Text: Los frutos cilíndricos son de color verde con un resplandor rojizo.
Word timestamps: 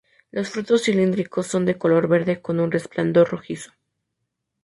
Los 0.31 0.49
frutos 0.49 0.81
cilíndricos 0.81 1.45
son 1.45 1.63
de 1.67 1.77
color 1.77 2.07
verde 2.07 2.41
con 2.41 2.59
un 2.59 2.71
resplandor 2.71 3.29
rojizo. 3.29 3.71